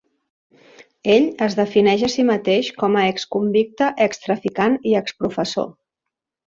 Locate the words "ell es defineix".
1.15-2.07